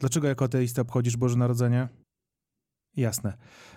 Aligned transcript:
Dlaczego 0.00 0.28
jako 0.28 0.44
ateista 0.44 0.82
obchodzisz 0.82 1.16
Boże 1.16 1.36
Narodzenie? 1.36 1.88
Jasne. 2.96 3.36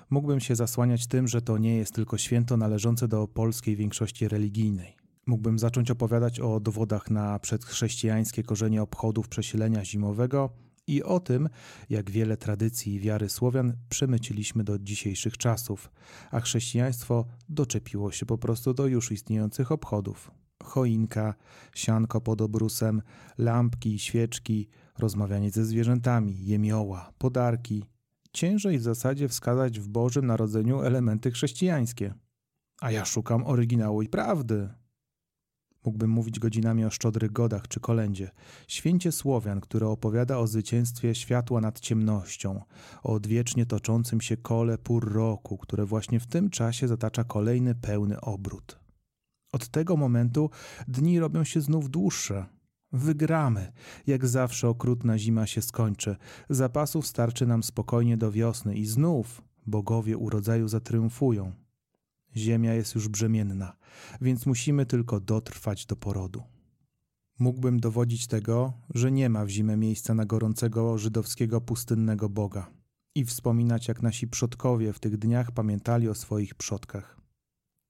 Mógłbym 0.10 0.40
się 0.40 0.56
zasłaniać 0.56 1.08
tym, 1.08 1.28
że 1.28 1.42
to 1.42 1.58
nie 1.58 1.78
jest 1.78 1.94
tylko 1.94 2.18
święto 2.18 2.58
należące 2.58 3.08
do 3.08 3.28
polskiej 3.28 3.76
większości 3.76 4.28
religijnej. 4.28 4.98
Mógłbym 5.26 5.60
zacząć 5.60 5.92
opowiadać 5.92 6.40
o 6.40 6.60
dowodach 6.60 7.12
na 7.12 7.40
przedchrześcijańskie 7.40 8.44
korzenie 8.44 8.82
obchodów 8.82 9.28
przesilenia 9.28 9.86
zimowego 9.86 10.50
i 10.88 11.04
o 11.04 11.20
tym, 11.20 11.50
jak 11.90 12.12
wiele 12.12 12.38
tradycji 12.38 12.94
i 12.94 13.00
wiary 13.00 13.30
Słowian 13.30 13.74
przemyciliśmy 13.90 14.64
do 14.64 14.80
dzisiejszych 14.80 15.38
czasów, 15.38 15.92
a 16.32 16.40
chrześcijaństwo 16.40 17.26
doczepiło 17.50 18.12
się 18.12 18.26
po 18.26 18.38
prostu 18.38 18.74
do 18.74 18.88
już 18.88 19.12
istniejących 19.12 19.72
obchodów. 19.72 20.32
Choinka, 20.64 21.34
sianko 21.76 22.22
pod 22.22 22.42
obrusem, 22.42 23.02
lampki, 23.38 24.00
świeczki, 24.00 24.70
rozmawianie 25.00 25.52
ze 25.52 25.66
zwierzętami, 25.66 26.46
jemioła, 26.46 27.14
podarki. 27.18 27.86
Ciężej 28.34 28.80
w 28.80 28.82
zasadzie 28.82 29.28
wskazać 29.28 29.80
w 29.80 29.88
Bożym 29.88 30.26
Narodzeniu 30.26 30.82
elementy 30.82 31.32
chrześcijańskie. 31.32 32.14
A 32.82 32.92
ja 32.92 33.06
szukam 33.06 33.44
oryginału 33.46 34.02
i 34.02 34.10
prawdy. 34.10 34.70
Mógłbym 35.86 36.10
mówić 36.10 36.40
godzinami 36.40 36.86
o 36.86 36.90
szczodrych 36.90 37.32
godach 37.32 37.68
czy 37.68 37.80
kolędzie, 37.80 38.32
święcie 38.68 39.12
Słowian, 39.12 39.62
które 39.62 39.88
opowiada 39.88 40.38
o 40.38 40.48
zwycięstwie 40.48 41.16
światła 41.16 41.62
nad 41.62 41.80
ciemnością, 41.80 42.62
o 43.04 43.14
odwiecznie 43.14 43.66
toczącym 43.66 44.22
się 44.22 44.38
kole 44.38 44.78
pór 44.78 45.14
roku, 45.14 45.58
które 45.58 45.86
właśnie 45.86 46.20
w 46.20 46.28
tym 46.28 46.50
czasie 46.50 46.88
zatacza 46.88 47.24
kolejny 47.24 47.76
pełny 47.76 48.22
obrót. 48.22 48.80
Od 49.52 49.68
tego 49.68 49.98
momentu 49.98 50.50
dni 50.88 51.20
robią 51.20 51.44
się 51.44 51.62
znów 51.62 51.90
dłuższe. 51.90 52.46
Wygramy. 52.94 53.72
Jak 54.08 54.28
zawsze 54.28 54.70
okrutna 54.70 55.18
zima 55.18 55.48
się 55.48 55.62
skończy. 55.62 56.16
Zapasów 56.50 57.08
starczy 57.08 57.46
nam 57.46 57.64
spokojnie 57.64 58.18
do 58.18 58.32
wiosny 58.32 58.76
i 58.76 58.86
znów 58.86 59.42
bogowie 59.66 60.18
urodzaju 60.18 60.68
zatriumfują. 60.68 61.52
Ziemia 62.36 62.74
jest 62.74 62.96
już 62.96 63.08
brzemienna, 63.08 63.76
więc 64.22 64.46
musimy 64.46 64.86
tylko 64.86 65.20
dotrwać 65.20 65.86
do 65.86 65.96
porodu. 65.96 66.44
Mógłbym 67.40 67.80
dowodzić 67.80 68.28
tego, 68.28 68.74
że 68.96 69.12
nie 69.12 69.30
ma 69.30 69.46
w 69.46 69.50
zimę 69.50 69.78
miejsca 69.78 70.14
na 70.14 70.26
gorącego 70.26 70.98
żydowskiego 70.98 71.62
pustynnego 71.62 72.30
Boga 72.30 72.72
i 73.16 73.26
wspominać, 73.26 73.88
jak 73.88 74.02
nasi 74.02 74.28
przodkowie 74.28 74.94
w 74.94 75.00
tych 75.00 75.18
dniach 75.18 75.52
pamiętali 75.52 76.10
o 76.10 76.16
swoich 76.16 76.56
przodkach. 76.56 77.23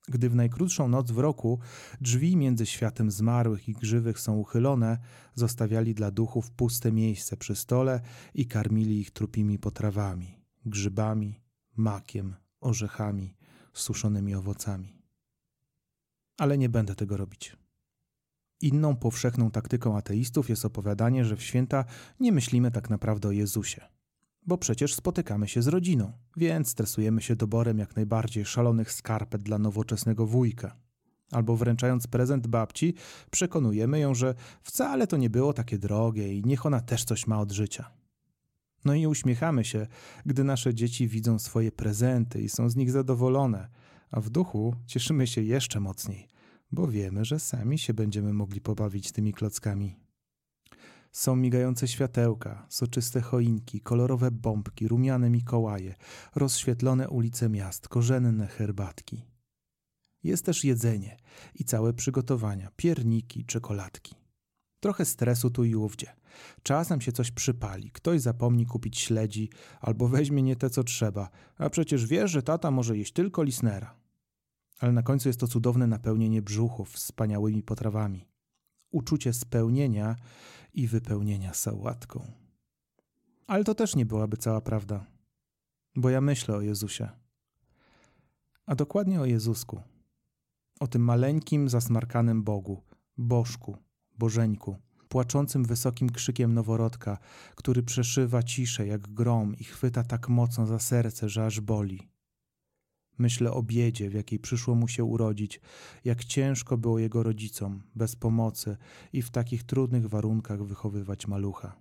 Gdy 0.07 0.29
w 0.29 0.35
najkrótszą 0.35 0.87
noc 0.87 1.11
w 1.11 1.17
roku 1.17 1.59
drzwi 2.01 2.37
między 2.37 2.65
światem 2.65 3.11
zmarłych 3.11 3.69
i 3.69 3.75
żywych 3.81 4.19
są 4.19 4.37
uchylone, 4.37 4.97
zostawiali 5.35 5.93
dla 5.93 6.11
duchów 6.11 6.51
puste 6.51 6.91
miejsce 6.91 7.37
przy 7.37 7.55
stole 7.55 8.01
i 8.33 8.45
karmili 8.45 8.99
ich 8.99 9.11
trupimi 9.11 9.59
potrawami, 9.59 10.39
grzybami, 10.65 11.41
makiem, 11.75 12.35
orzechami, 12.59 13.35
suszonymi 13.73 14.35
owocami. 14.35 15.03
Ale 16.37 16.57
nie 16.57 16.69
będę 16.69 16.95
tego 16.95 17.17
robić. 17.17 17.57
Inną 18.61 18.95
powszechną 18.95 19.51
taktyką 19.51 19.97
ateistów 19.97 20.49
jest 20.49 20.65
opowiadanie, 20.65 21.25
że 21.25 21.35
w 21.35 21.43
święta 21.43 21.85
nie 22.19 22.31
myślimy 22.31 22.71
tak 22.71 22.89
naprawdę 22.89 23.27
o 23.27 23.31
Jezusie. 23.31 23.81
Bo 24.47 24.57
przecież 24.57 24.95
spotykamy 24.95 25.47
się 25.47 25.61
z 25.61 25.67
rodziną, 25.67 26.11
więc 26.37 26.69
stresujemy 26.69 27.21
się 27.21 27.35
doborem 27.35 27.79
jak 27.79 27.95
najbardziej 27.95 28.45
szalonych 28.45 28.91
skarpet 28.91 29.43
dla 29.43 29.59
nowoczesnego 29.59 30.25
wujka. 30.25 30.75
Albo 31.31 31.55
wręczając 31.55 32.07
prezent 32.07 32.47
babci, 32.47 32.93
przekonujemy 33.31 33.99
ją, 33.99 34.15
że 34.15 34.35
wcale 34.61 35.07
to 35.07 35.17
nie 35.17 35.29
było 35.29 35.53
takie 35.53 35.77
drogie 35.77 36.33
i 36.33 36.43
niech 36.45 36.65
ona 36.65 36.79
też 36.79 37.03
coś 37.03 37.27
ma 37.27 37.39
od 37.39 37.51
życia. 37.51 37.91
No 38.85 38.93
i 38.93 39.07
uśmiechamy 39.07 39.65
się, 39.65 39.87
gdy 40.25 40.43
nasze 40.43 40.73
dzieci 40.73 41.07
widzą 41.07 41.39
swoje 41.39 41.71
prezenty 41.71 42.41
i 42.41 42.49
są 42.49 42.69
z 42.69 42.75
nich 42.75 42.91
zadowolone, 42.91 43.69
a 44.11 44.21
w 44.21 44.29
duchu 44.29 44.75
cieszymy 44.85 45.27
się 45.27 45.41
jeszcze 45.41 45.79
mocniej, 45.79 46.27
bo 46.71 46.87
wiemy, 46.87 47.25
że 47.25 47.39
sami 47.39 47.79
się 47.79 47.93
będziemy 47.93 48.33
mogli 48.33 48.61
pobawić 48.61 49.11
tymi 49.11 49.33
klockami. 49.33 50.02
Są 51.13 51.35
migające 51.35 51.87
światełka, 51.87 52.65
soczyste 52.69 53.21
choinki, 53.21 53.81
kolorowe 53.81 54.31
bombki, 54.31 54.87
rumiane 54.87 55.29
Mikołaje, 55.29 55.95
rozświetlone 56.35 57.09
ulice 57.09 57.49
miast, 57.49 57.87
korzenne 57.87 58.47
herbatki. 58.47 59.25
Jest 60.23 60.45
też 60.45 60.63
jedzenie 60.63 61.17
i 61.55 61.63
całe 61.63 61.93
przygotowania, 61.93 62.71
pierniki, 62.75 63.45
czekoladki. 63.45 64.15
Trochę 64.79 65.05
stresu 65.05 65.49
tu 65.49 65.63
i 65.63 65.75
ówdzie. 65.75 66.07
Czasem 66.63 67.01
się 67.01 67.11
coś 67.11 67.31
przypali, 67.31 67.91
ktoś 67.91 68.21
zapomni 68.21 68.65
kupić 68.65 68.99
śledzi 68.99 69.49
albo 69.81 70.07
weźmie 70.07 70.43
nie 70.43 70.55
te 70.55 70.69
co 70.69 70.83
trzeba, 70.83 71.29
a 71.57 71.69
przecież 71.69 72.07
wiesz, 72.07 72.31
że 72.31 72.43
tata 72.43 72.71
może 72.71 72.97
jeść 72.97 73.13
tylko 73.13 73.43
lisnera. 73.43 73.95
Ale 74.79 74.91
na 74.91 75.03
końcu 75.03 75.29
jest 75.29 75.39
to 75.39 75.47
cudowne 75.47 75.87
napełnienie 75.87 76.41
brzuchów 76.41 76.91
wspaniałymi 76.91 77.63
potrawami. 77.63 78.27
Uczucie 78.91 79.33
spełnienia 79.33 80.15
i 80.73 80.87
wypełnienia 80.87 81.53
sałatką. 81.53 82.31
Ale 83.47 83.63
to 83.63 83.75
też 83.75 83.95
nie 83.95 84.05
byłaby 84.05 84.37
cała 84.37 84.61
prawda, 84.61 85.05
bo 85.95 86.09
ja 86.09 86.21
myślę 86.21 86.55
o 86.55 86.61
Jezusie. 86.61 87.09
A 88.65 88.75
dokładnie 88.75 89.21
o 89.21 89.25
Jezusku. 89.25 89.81
O 90.79 90.87
tym 90.87 91.01
maleńkim, 91.01 91.69
zasmarkanym 91.69 92.43
Bogu, 92.43 92.81
Bożku, 93.17 93.77
Bożeńku, 94.17 94.77
płaczącym 95.09 95.63
wysokim 95.63 96.09
krzykiem 96.09 96.53
noworodka, 96.53 97.17
który 97.55 97.83
przeszywa 97.83 98.43
ciszę 98.43 98.87
jak 98.87 99.01
grom 99.13 99.55
i 99.55 99.63
chwyta 99.63 100.03
tak 100.03 100.29
mocno 100.29 100.65
za 100.65 100.79
serce, 100.79 101.29
że 101.29 101.45
aż 101.45 101.59
boli. 101.61 102.12
Myślę 103.17 103.51
o 103.51 103.63
biedzie, 103.63 104.09
w 104.09 104.13
jakiej 104.13 104.39
przyszło 104.39 104.75
mu 104.75 104.87
się 104.87 105.03
urodzić, 105.03 105.61
jak 106.05 106.25
ciężko 106.25 106.77
było 106.77 106.99
jego 106.99 107.23
rodzicom, 107.23 107.83
bez 107.95 108.15
pomocy 108.15 108.77
i 109.13 109.21
w 109.21 109.29
takich 109.29 109.63
trudnych 109.63 110.09
warunkach 110.09 110.63
wychowywać 110.63 111.27
malucha. 111.27 111.75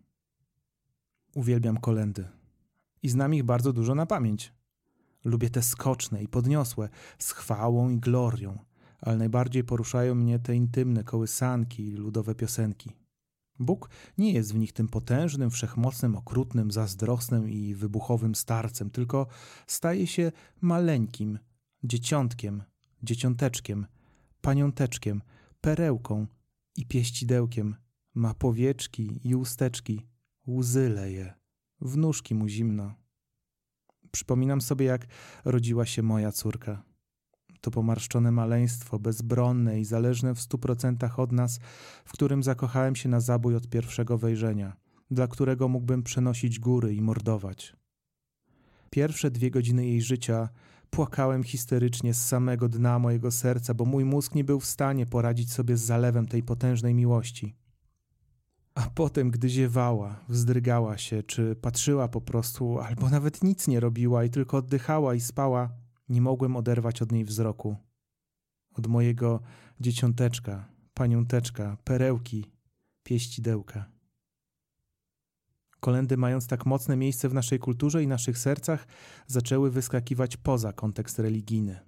Uwielbiam 1.35 1.77
kolendy 1.77 2.29
i 3.03 3.09
znam 3.09 3.35
ich 3.35 3.43
bardzo 3.43 3.73
dużo 3.73 3.95
na 3.95 4.07
pamięć. 4.07 4.53
Lubię 5.25 5.51
te 5.51 5.63
skoczne 5.63 6.23
i 6.23 6.29
podniosłe, 6.29 6.89
z 7.19 7.33
chwałą 7.33 7.91
i 7.91 7.99
glorią, 7.99 8.59
ale 9.01 9.17
najbardziej 9.17 9.65
poruszają 9.65 10.15
mnie 10.15 10.39
te 10.39 10.57
intymne 10.57 11.05
kołysanki 11.05 11.89
i 11.89 11.97
ludowe 11.97 12.35
piosenki. 12.35 13.02
Bóg 13.59 13.91
nie 14.19 14.33
jest 14.33 14.53
w 14.53 14.59
nich 14.59 14.73
tym 14.73 14.89
potężnym, 14.89 15.51
wszechmocnym, 15.51 16.17
okrutnym, 16.17 16.71
zazdrosnym 16.71 17.51
i 17.51 17.75
wybuchowym 17.75 18.35
starcem, 18.35 18.91
tylko 18.91 19.27
staje 19.67 20.07
się 20.07 20.33
maleńkim, 20.61 21.39
dzieciątkiem, 21.85 22.63
dzieciąteczkiem, 23.03 23.87
paniąteczkiem, 24.41 25.23
perełką 25.61 26.27
i 26.77 26.87
pieścidełkiem. 26.87 27.77
Ma 28.15 28.35
powieczki 28.35 29.21
i 29.25 29.35
usteczki, 29.35 30.07
łzy 30.49 30.89
leje, 30.89 31.35
w 31.81 31.97
nóżki 31.97 32.35
mu 32.35 32.49
zimno. 32.49 32.95
Przypominam 34.11 34.61
sobie, 34.61 34.87
jak 34.87 35.07
rodziła 35.45 35.87
się 35.87 36.03
moja 36.03 36.33
córka 36.33 36.92
to 37.63 37.71
pomarszczone 37.71 38.31
maleństwo, 38.31 38.99
bezbronne 38.99 39.81
i 39.81 39.85
zależne 39.85 40.35
w 40.35 40.41
stu 40.41 40.59
procentach 40.59 41.19
od 41.19 41.33
nas, 41.33 41.59
w 42.05 42.13
którym 42.13 42.43
zakochałem 42.43 42.97
się 42.97 43.09
na 43.09 43.21
zabój 43.21 43.57
od 43.57 43.69
pierwszego 43.69 44.19
wejrzenia, 44.19 44.77
dla 45.11 45.27
którego 45.27 45.69
mógłbym 45.69 46.03
przenosić 46.03 46.59
góry 46.59 46.95
i 46.95 47.03
mordować. 47.03 47.77
Pierwsze 48.91 49.31
dwie 49.31 49.51
godziny 49.51 49.87
jej 49.87 50.03
życia 50.03 50.49
płakałem 50.91 51.43
histerycznie 51.43 52.15
z 52.15 52.25
samego 52.27 52.69
dna 52.69 52.99
mojego 52.99 53.31
serca, 53.31 53.75
bo 53.75 53.85
mój 53.85 54.05
mózg 54.05 54.35
nie 54.35 54.45
był 54.45 54.61
w 54.61 54.67
stanie 54.67 55.07
poradzić 55.07 55.53
sobie 55.53 55.77
z 55.77 55.81
zalewem 55.81 56.27
tej 56.27 56.43
potężnej 56.43 56.95
miłości. 56.95 57.57
A 58.75 58.91
potem, 58.95 59.31
gdy 59.31 59.49
ziewała, 59.49 60.21
wzdrygała 60.29 60.99
się, 60.99 61.23
czy 61.23 61.57
patrzyła 61.57 62.09
po 62.09 62.21
prostu, 62.21 62.79
albo 62.79 63.11
nawet 63.11 63.45
nic 63.45 63.69
nie 63.69 63.81
robiła 63.81 64.25
i 64.25 64.31
tylko 64.31 64.57
oddychała 64.57 65.15
i 65.15 65.21
spała, 65.21 65.71
nie 66.13 66.21
mogłem 66.21 66.57
oderwać 66.57 67.03
od 67.03 67.13
niej 67.13 67.25
wzroku. 67.25 67.77
Od 68.75 68.87
mojego 68.87 69.41
dzieciąteczka, 69.81 70.69
paniąteczka, 70.95 71.77
perełki, 71.85 72.51
pieścidełka. 73.03 73.91
Kolendy, 75.81 76.17
mając 76.17 76.47
tak 76.47 76.67
mocne 76.67 76.97
miejsce 76.97 77.29
w 77.29 77.35
naszej 77.35 77.59
kulturze 77.59 78.03
i 78.03 78.07
naszych 78.07 78.39
sercach, 78.39 78.87
zaczęły 79.27 79.71
wyskakiwać 79.71 80.37
poza 80.37 80.73
kontekst 80.73 81.19
religijny. 81.19 81.81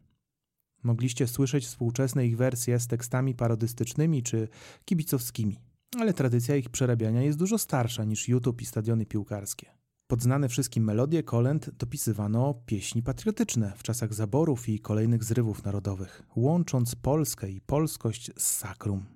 Mogliście 0.82 1.28
słyszeć 1.28 1.66
współczesne 1.66 2.26
ich 2.26 2.36
wersje 2.36 2.80
z 2.80 2.86
tekstami 2.86 3.34
parodystycznymi 3.34 4.22
czy 4.22 4.48
kibicowskimi, 4.84 5.60
ale 6.00 6.12
tradycja 6.12 6.56
ich 6.56 6.68
przerabiania 6.68 7.22
jest 7.22 7.38
dużo 7.38 7.58
starsza 7.58 8.04
niż 8.04 8.28
YouTube 8.28 8.62
i 8.62 8.66
stadiony 8.66 9.06
piłkarskie. 9.06 9.73
Pod 10.06 10.22
znane 10.22 10.48
wszystkim 10.48 10.84
melodie 10.84 11.22
kolęd 11.22 11.70
dopisywano 11.70 12.54
pieśni 12.66 13.02
patriotyczne 13.02 13.72
w 13.76 13.82
czasach 13.82 14.14
zaborów 14.14 14.68
i 14.68 14.80
kolejnych 14.80 15.24
zrywów 15.24 15.64
narodowych, 15.64 16.22
łącząc 16.36 16.94
Polskę 16.94 17.50
i 17.50 17.60
polskość 17.60 18.30
z 18.36 18.56
sakrum. 18.56 19.06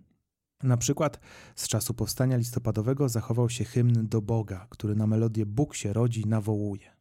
Na 0.63 0.77
przykład 0.77 1.21
z 1.57 1.69
czasu 1.69 1.95
powstania 1.95 2.37
listopadowego 2.37 3.09
zachował 3.09 3.49
się 3.51 3.65
hymn 3.65 4.09
do 4.09 4.23
Boga, 4.23 4.67
który 4.71 4.95
na 4.95 5.07
melodię 5.07 5.47
Bóg 5.47 5.75
się 5.75 5.93
rodzi 5.93 6.27
nawołuje. 6.27 6.97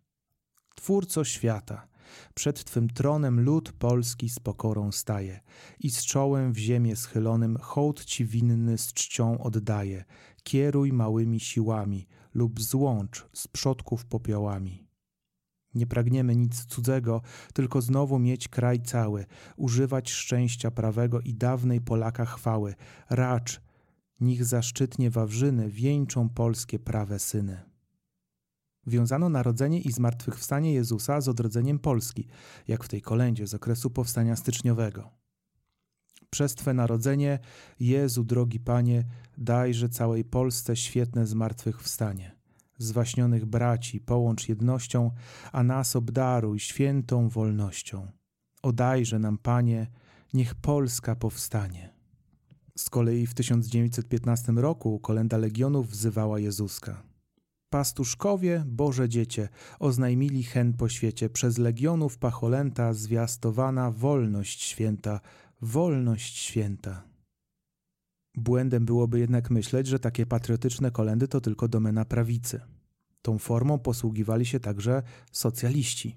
Twórco 0.75 1.23
świata, 1.23 1.87
przed 2.33 2.63
Twym 2.63 2.89
tronem 2.89 3.41
lud 3.41 3.71
polski 3.71 4.29
z 4.29 4.39
pokorą 4.39 4.91
staje 4.91 5.39
i 5.79 5.91
z 5.91 6.05
czołem 6.05 6.53
w 6.53 6.57
ziemię 6.57 6.95
schylonym 6.95 7.57
hołd 7.57 8.05
Ci 8.05 8.25
winny 8.25 8.77
z 8.77 8.93
czcią 8.93 9.37
oddaje. 9.37 10.05
Kieruj 10.47 10.93
małymi 10.93 11.39
siłami 11.39 12.07
lub 12.33 12.61
złącz 12.61 13.27
z 13.33 13.47
przodków 13.47 14.05
popiołami. 14.05 14.87
Nie 15.73 15.87
pragniemy 15.87 16.35
nic 16.35 16.65
cudzego, 16.65 17.21
tylko 17.53 17.81
znowu 17.81 18.19
mieć 18.19 18.47
kraj 18.47 18.81
cały, 18.81 19.25
używać 19.57 20.11
szczęścia 20.11 20.71
prawego 20.71 21.21
i 21.21 21.33
dawnej 21.33 21.81
Polaka 21.81 22.25
chwały. 22.25 22.75
Racz, 23.09 23.61
niech 24.19 24.45
zaszczytnie 24.45 25.09
Wawrzyny 25.09 25.69
wieńczą 25.69 26.29
polskie 26.29 26.79
prawe 26.79 27.19
syny. 27.19 27.61
Wiązano 28.85 29.29
narodzenie 29.29 29.81
i 29.81 29.91
zmartwychwstanie 29.91 30.73
Jezusa 30.73 31.21
z 31.21 31.27
odrodzeniem 31.27 31.79
Polski, 31.79 32.27
jak 32.67 32.83
w 32.83 32.87
tej 32.89 33.01
kolędzie 33.01 33.47
z 33.47 33.53
okresu 33.53 33.89
powstania 33.89 34.35
styczniowego. 34.35 35.26
Przez 36.29 36.55
Twe 36.55 36.73
narodzenie, 36.73 37.39
Jezu, 37.79 38.23
drogi 38.23 38.59
Panie, 38.59 39.03
dajże 39.37 39.89
całej 39.89 40.25
Polsce 40.25 40.75
świetne 40.75 41.25
zmartwychwstanie. 41.25 42.35
Zwaśnionych 42.77 43.45
braci 43.45 43.99
połącz 44.01 44.49
jednością, 44.49 45.11
a 45.51 45.63
nas 45.63 45.95
obdaruj 45.95 46.59
świętą 46.59 47.29
wolnością. 47.29 48.11
Odajże 48.63 49.19
nam, 49.19 49.37
Panie, 49.37 49.87
niech 50.33 50.55
Polska 50.55 51.15
powstanie. 51.15 51.93
Z 52.77 52.89
kolei 52.89 53.27
w 53.27 53.33
1915 53.33 54.51
roku 54.51 54.99
kolenda 54.99 55.37
Legionów 55.37 55.89
wzywała 55.89 56.39
Jezuska. 56.39 57.03
Pastuszkowie, 57.69 58.63
Boże 58.67 59.09
Dziecię, 59.09 59.49
oznajmili 59.79 60.43
hen 60.43 60.73
po 60.73 60.89
świecie, 60.89 61.29
przez 61.29 61.57
legionów 61.57 62.17
pacholęta 62.17 62.93
zwiastowana 62.93 63.91
wolność 63.91 64.63
święta, 64.63 65.19
wolność 65.61 66.37
święta. 66.37 67.03
Błędem 68.35 68.85
byłoby 68.85 69.19
jednak 69.19 69.49
myśleć, 69.49 69.87
że 69.87 69.99
takie 69.99 70.25
patriotyczne 70.25 70.91
kolendy 70.91 71.27
to 71.27 71.41
tylko 71.41 71.67
domena 71.67 72.05
prawicy. 72.05 72.61
Tą 73.21 73.37
formą 73.37 73.79
posługiwali 73.79 74.45
się 74.45 74.59
także 74.59 75.03
socjaliści. 75.31 76.15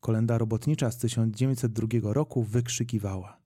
Kolenda 0.00 0.38
robotnicza 0.38 0.90
z 0.90 0.98
1902 0.98 2.12
roku 2.12 2.42
wykrzykiwała 2.42 3.40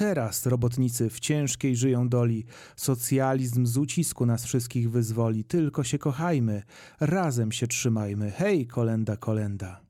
Teraz 0.00 0.46
robotnicy 0.46 1.10
w 1.10 1.20
ciężkiej 1.20 1.76
żyją 1.76 2.08
doli. 2.08 2.44
Socjalizm 2.76 3.66
z 3.66 3.76
ucisku 3.76 4.26
nas 4.26 4.44
wszystkich 4.44 4.90
wyzwoli. 4.90 5.44
Tylko 5.44 5.84
się 5.84 5.98
kochajmy, 5.98 6.62
razem 7.00 7.52
się 7.52 7.66
trzymajmy. 7.66 8.30
Hej, 8.30 8.66
kolenda, 8.66 9.16
kolenda. 9.16 9.80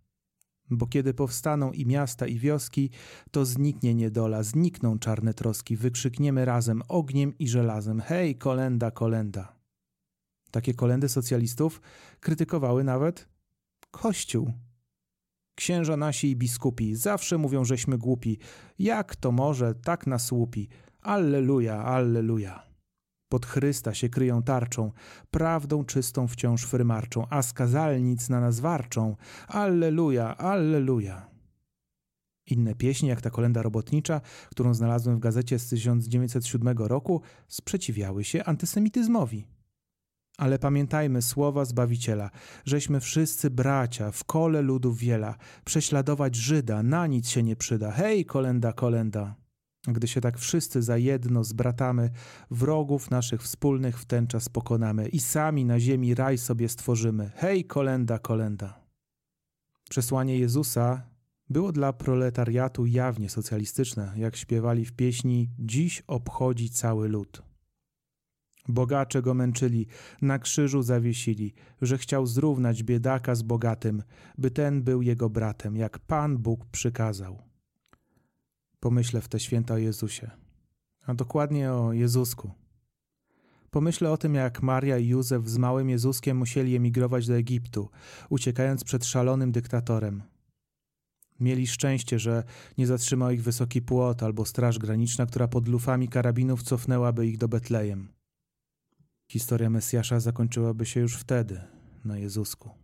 Bo 0.70 0.86
kiedy 0.86 1.14
powstaną 1.14 1.72
i 1.72 1.86
miasta, 1.86 2.26
i 2.26 2.38
wioski, 2.38 2.90
to 3.30 3.44
zniknie 3.44 3.94
niedola, 3.94 4.42
znikną 4.42 4.98
czarne 4.98 5.34
troski. 5.34 5.76
Wykrzykniemy 5.76 6.44
razem 6.44 6.82
ogniem 6.88 7.38
i 7.38 7.48
żelazem. 7.48 8.00
Hej, 8.00 8.36
kolenda, 8.36 8.90
kolenda. 8.90 9.56
Takie 10.50 10.74
kolendy 10.74 11.08
socjalistów 11.08 11.80
krytykowały 12.20 12.84
nawet 12.84 13.28
Kościół. 13.90 14.52
Księża 15.54 15.96
nasi 15.96 16.30
i 16.30 16.36
biskupi 16.36 16.94
zawsze 16.94 17.38
mówią, 17.38 17.64
żeśmy 17.64 17.98
głupi. 17.98 18.38
Jak 18.78 19.16
to 19.16 19.32
może 19.32 19.74
tak 19.74 20.06
nas 20.06 20.32
łupi? 20.32 20.68
Alleluja, 21.02 21.84
alleluja. 21.84 22.69
Pod 23.30 23.46
Chrysta 23.46 23.94
się 23.94 24.08
kryją 24.08 24.42
tarczą, 24.42 24.92
prawdą 25.30 25.84
czystą 25.84 26.28
wciąż 26.28 26.64
frymarczą, 26.64 27.26
a 27.30 27.42
skazalnic 27.42 28.28
na 28.28 28.40
nas 28.40 28.60
warczą. 28.60 29.16
Alleluja, 29.48 30.36
alleluja. 30.36 31.30
Inne 32.46 32.74
pieśni, 32.74 33.08
jak 33.08 33.20
ta 33.20 33.30
kolenda 33.30 33.62
robotnicza, 33.62 34.20
którą 34.50 34.74
znalazłem 34.74 35.16
w 35.16 35.20
gazecie 35.20 35.58
z 35.58 35.68
1907 35.68 36.78
roku, 36.78 37.22
sprzeciwiały 37.48 38.24
się 38.24 38.44
antysemityzmowi. 38.44 39.46
Ale 40.38 40.58
pamiętajmy 40.58 41.22
słowa 41.22 41.64
Zbawiciela, 41.64 42.30
żeśmy 42.64 43.00
wszyscy 43.00 43.50
bracia, 43.50 44.10
w 44.10 44.24
kole 44.24 44.62
ludów 44.62 44.98
wiela, 44.98 45.34
prześladować 45.64 46.36
Żyda 46.36 46.82
na 46.82 47.06
nic 47.06 47.28
się 47.28 47.42
nie 47.42 47.56
przyda. 47.56 47.90
Hej, 47.90 48.24
kolenda, 48.24 48.72
kolenda! 48.72 49.39
Gdy 49.88 50.08
się 50.08 50.20
tak 50.20 50.38
wszyscy 50.38 50.82
za 50.82 50.96
jedno 50.96 51.44
zbratamy, 51.44 52.10
wrogów 52.50 53.10
naszych 53.10 53.42
wspólnych 53.42 53.98
w 53.98 54.04
ten 54.04 54.26
czas 54.26 54.48
pokonamy 54.48 55.08
i 55.08 55.20
sami 55.20 55.64
na 55.64 55.80
ziemi 55.80 56.14
raj 56.14 56.38
sobie 56.38 56.68
stworzymy. 56.68 57.30
Hej, 57.34 57.64
kolenda, 57.64 58.18
kolenda! 58.18 58.80
Przesłanie 59.90 60.38
Jezusa 60.38 61.02
było 61.50 61.72
dla 61.72 61.92
proletariatu 61.92 62.86
jawnie 62.86 63.30
socjalistyczne, 63.30 64.12
jak 64.16 64.36
śpiewali 64.36 64.84
w 64.84 64.92
pieśni 64.92 65.50
Dziś 65.58 66.02
obchodzi 66.06 66.70
cały 66.70 67.08
lud. 67.08 67.42
Bogacze 68.68 69.22
go 69.22 69.34
męczyli, 69.34 69.86
na 70.22 70.38
krzyżu 70.38 70.82
zawiesili, 70.82 71.54
że 71.82 71.98
chciał 71.98 72.26
zrównać 72.26 72.82
biedaka 72.82 73.34
z 73.34 73.42
bogatym, 73.42 74.02
by 74.38 74.50
ten 74.50 74.82
był 74.82 75.02
jego 75.02 75.30
bratem, 75.30 75.76
jak 75.76 75.98
Pan 75.98 76.38
Bóg 76.38 76.66
przykazał. 76.66 77.49
Pomyślę 78.80 79.20
w 79.20 79.28
te 79.28 79.40
święta 79.40 79.74
o 79.74 79.78
Jezusie, 79.78 80.30
a 81.06 81.14
dokładnie 81.14 81.72
o 81.72 81.92
Jezusku. 81.92 82.50
Pomyślę 83.70 84.12
o 84.12 84.16
tym, 84.16 84.34
jak 84.34 84.62
Maria 84.62 84.98
i 84.98 85.08
Józef 85.08 85.48
z 85.48 85.58
małym 85.58 85.90
Jezuskiem 85.90 86.36
musieli 86.36 86.76
emigrować 86.76 87.26
do 87.26 87.34
Egiptu, 87.34 87.88
uciekając 88.30 88.84
przed 88.84 89.04
szalonym 89.04 89.52
dyktatorem. 89.52 90.22
Mieli 91.40 91.66
szczęście, 91.66 92.18
że 92.18 92.44
nie 92.78 92.86
zatrzymał 92.86 93.30
ich 93.30 93.42
wysoki 93.42 93.82
płot 93.82 94.22
albo 94.22 94.44
straż 94.44 94.78
graniczna, 94.78 95.26
która 95.26 95.48
pod 95.48 95.68
lufami 95.68 96.08
karabinów 96.08 96.62
cofnęłaby 96.62 97.26
ich 97.26 97.38
do 97.38 97.48
Betlejem. 97.48 98.08
Historia 99.30 99.70
Mesjasza 99.70 100.20
zakończyłaby 100.20 100.86
się 100.86 101.00
już 101.00 101.16
wtedy, 101.16 101.60
na 102.04 102.18
Jezusku. 102.18 102.79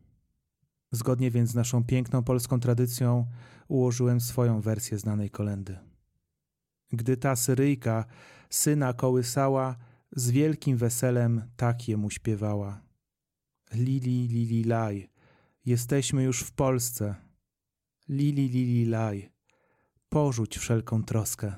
Zgodnie 0.91 1.31
więc 1.31 1.51
z 1.51 1.55
naszą 1.55 1.85
piękną 1.85 2.23
polską 2.23 2.61
tradycją 2.61 3.27
ułożyłem 3.69 4.21
swoją 4.21 4.61
wersję 4.61 4.99
znanej 4.99 5.31
kolendy. 5.31 5.79
Gdy 6.93 7.17
ta 7.17 7.37
Syryjka 7.37 8.05
syna 8.51 8.93
kołysała, 8.93 9.77
z 10.13 10.31
wielkim 10.31 10.77
weselem 10.77 11.43
tak 11.57 11.89
jemu 11.89 12.11
śpiewała. 12.11 12.81
Lili, 13.75 14.29
lili, 14.29 14.65
laj, 14.65 15.11
jesteśmy 15.65 16.23
już 16.23 16.41
w 16.41 16.53
Polsce. 16.53 17.15
Lili, 18.09 18.49
lili, 18.49 18.87
laj, 18.87 19.31
porzuć 20.09 20.59
wszelką 20.59 21.03
troskę. 21.03 21.55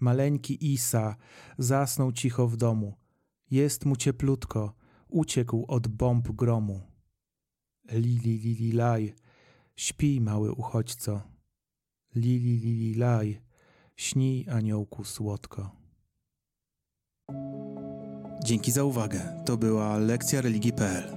Maleńki 0.00 0.72
Isa 0.72 1.16
zasnął 1.58 2.12
cicho 2.12 2.48
w 2.48 2.56
domu– 2.56 2.94
jest 3.50 3.84
mu 3.84 3.96
cieplutko, 3.96 4.74
uciekł 5.08 5.64
od 5.68 5.88
bomb 5.88 6.28
gromu. 6.32 6.93
Lili, 7.92 8.38
lili, 8.38 8.72
laj, 8.72 9.14
śpi, 9.76 10.20
mały 10.20 10.52
uchodźco. 10.52 11.20
Lili, 12.14 12.58
lili, 12.58 12.94
laj, 12.94 13.40
śnij, 13.96 14.46
aniołku, 14.50 15.04
słodko. 15.04 15.70
Dzięki 18.44 18.72
za 18.72 18.84
uwagę. 18.84 19.42
To 19.44 19.56
była 19.56 19.98
lekcja 19.98 20.40
religii.pl. 20.40 21.16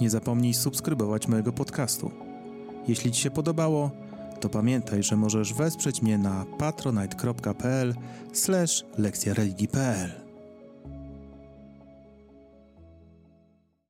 Nie 0.00 0.10
zapomnij 0.10 0.54
subskrybować 0.54 1.28
mojego 1.28 1.52
podcastu. 1.52 2.10
Jeśli 2.88 3.12
Ci 3.12 3.20
się 3.20 3.30
podobało, 3.30 3.90
to 4.40 4.48
pamiętaj, 4.48 5.02
że 5.02 5.16
możesz 5.16 5.54
wesprzeć 5.54 6.02
mnie 6.02 6.18
na 6.18 6.46
patronite.pl/lekcja 6.58 9.34
religii.pl. 9.34 10.23